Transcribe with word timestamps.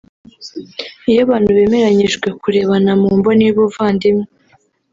iyo 1.09 1.19
abantu 1.25 1.49
bemeranyijwe 1.57 2.27
kurebana 2.41 2.91
mu 3.01 3.07
mboni 3.17 3.41
y’ubuvandimwe 3.47 4.25